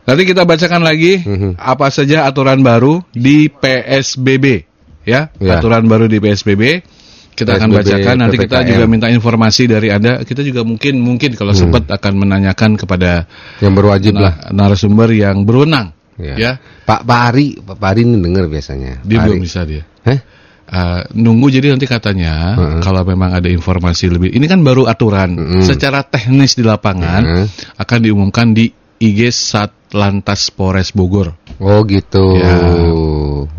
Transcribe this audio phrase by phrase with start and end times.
[0.00, 1.54] Nanti kita bacakan lagi Mhm.
[1.54, 4.66] apa saja aturan baru di PSBB
[5.06, 5.58] ya, Ya.
[5.58, 6.82] aturan baru di PSBB.
[7.30, 10.20] Kita akan bacakan nanti kita juga minta informasi dari Anda.
[10.26, 11.62] Kita juga mungkin mungkin kalau Hmm.
[11.72, 13.24] sempat akan menanyakan kepada
[13.62, 14.50] Yang berwajib lah.
[14.50, 16.34] narasumber yang berwenang Ya.
[16.36, 16.52] ya.
[16.84, 19.00] Pak Pak Ari, Pak Ari ini denger biasanya.
[19.06, 19.46] Dia Pak belum Ari.
[19.46, 19.82] bisa dia.
[20.04, 20.18] Hah?
[20.70, 22.78] Uh, nunggu jadi nanti katanya Heeh.
[22.78, 25.66] kalau memang ada informasi lebih ini kan baru aturan Mm-mm.
[25.66, 27.46] secara teknis di lapangan Heeh.
[27.74, 28.70] akan diumumkan di
[29.02, 32.38] IG Satlantas Polres Bogor Oh gitu.
[32.38, 32.54] Ya.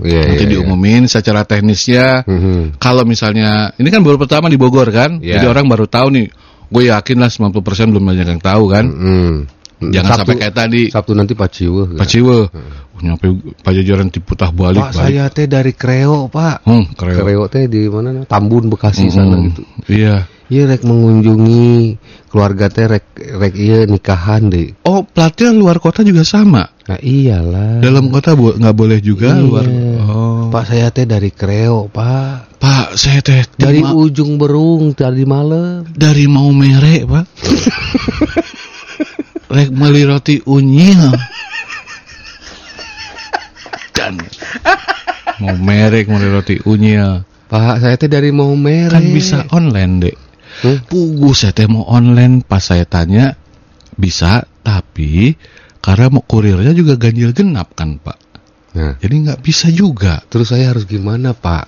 [0.08, 0.52] Iya, nanti iya, iya.
[0.64, 2.80] diumumin secara teknisnya Mhm.
[2.80, 5.36] kalau misalnya ini kan baru pertama di Bogor kan Ya.
[5.36, 6.32] jadi orang baru tahu nih
[6.72, 9.61] gue yakin lah 90% belum banyak yang tahu kan Mhm.
[9.84, 11.84] Jangan Sabtu- sampai kayak tadi Sabtu nanti Pak Ciwe.
[11.96, 12.38] Pak Ciwe
[13.02, 16.62] nyampe Pajajaran diputah balik Pak balik saya teh dari Kreo Pak.
[16.62, 18.22] hmm, keren Kreo teh di mana?
[18.24, 19.66] Tambun Bekasi Hmm, sana gitu.
[19.88, 21.96] iya Iya rek mengunjungi
[22.28, 24.76] keluarga teh rek rek iya nikahan deh.
[24.84, 27.80] oh pelatihan luar kota juga sama Nah iyalah.
[27.80, 29.42] dalam kota bo- nggak boleh juga Iya.
[29.42, 29.66] luar
[30.04, 32.60] oh Pak saya teh dari Kreo Pak.
[32.60, 35.88] Pak saya teh Dari ujung berung tadi malam.
[35.90, 37.26] dari mau merek pak
[39.52, 41.12] rek beli roti unyil
[43.96, 44.16] dan.
[45.44, 48.96] Mau merek mau beli roti unyil Pak saya teh dari mau merek.
[48.96, 50.18] kan bisa online dek.
[50.64, 50.80] Hmm?
[50.88, 52.48] pugu saya teh mau online.
[52.48, 53.36] Pas saya tanya
[54.00, 55.36] bisa tapi
[55.84, 58.18] karena mau kurirnya juga ganjil genap kan pak.
[58.72, 60.24] Nah, jadi nggak bisa juga.
[60.32, 61.66] Terus saya harus gimana Pak?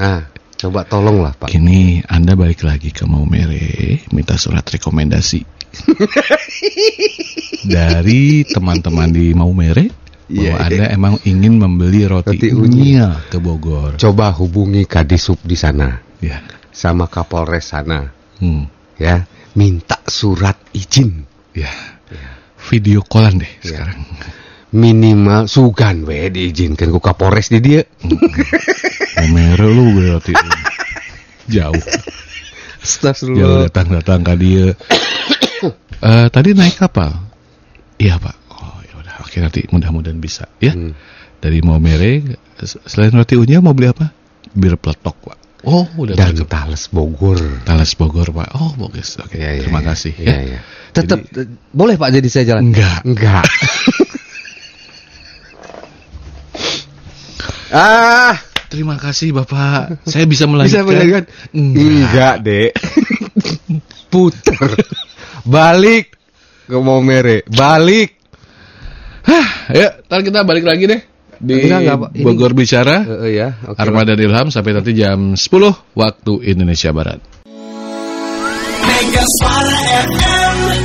[0.00, 0.24] Nah,
[0.56, 1.52] coba tolonglah Pak.
[1.52, 5.44] Kini Anda balik lagi ke Mau Mere, minta surat rekomendasi
[7.74, 9.88] dari teman-teman di Mau Mere
[10.24, 10.56] bahwa Iya.
[10.56, 14.00] Anda emang ingin membeli roti, Roti unyil ke Bogor.
[14.00, 16.40] Coba hubungi Kadisub di sana Ya.
[16.72, 18.08] sama Kapolres sana
[18.40, 18.64] Hmm.
[18.96, 21.68] ya, minta surat izin Ya.
[22.64, 23.84] Video callan deh Ya.
[23.84, 24.00] sekarang.
[24.74, 27.84] minimal sugan we diizinkan ku Kapolres di dia.
[28.02, 29.86] Mau Mere lu.
[31.46, 31.78] Jauh.
[31.84, 31.84] Jauh
[32.80, 33.68] Astagfirullah.
[33.68, 34.66] datang-datang ke dia.
[36.04, 37.16] Eh, tadi naik kapal.
[37.96, 38.36] Iya, Pak.
[38.52, 39.14] Oh, ya udah.
[39.24, 40.72] Oke, nanti mudah-mudahan bisa ya.
[40.72, 40.92] Hmm.
[41.36, 42.24] dari Maumere
[42.56, 44.08] s- selain roti unyil mau beli apa?
[44.48, 45.36] Bir peletok pak.
[45.62, 46.48] Oh udah Dan cocok.
[46.48, 47.36] Tales Bogor.
[47.64, 48.48] Talas Bogor pak.
[48.56, 49.20] Oh bagus.
[49.20, 49.92] Oke Ya, ya, terima ya.
[49.92, 50.56] kasih Ya, ya.
[50.56, 50.60] ya.
[50.92, 52.72] Tetap eh, boleh Pak jadi saya jalan?
[52.72, 53.04] Enggak.
[53.04, 53.44] Enggak.
[57.72, 60.02] ah, Terima kasih bapak.
[60.02, 60.82] Saya bisa bisa melanjutkan.
[60.88, 61.24] melanjutkan?
[61.52, 61.84] Enggak.
[61.84, 62.72] Enggak, Dek.
[64.10, 64.70] Puter.
[65.44, 66.16] Balik
[66.64, 67.44] ke Maumere.
[67.46, 68.16] Balik.
[69.72, 71.00] Ya, ntar kita balik lagi deh
[71.40, 71.98] di Enggak, enggak.
[72.12, 73.04] Ini- Bogor bicara.
[73.04, 73.76] Heeh ya, oke.
[73.80, 77.20] Armada Ilham sampai nanti jam 10 waktu Indonesia Barat.
[78.84, 80.83] Mega Suara FM.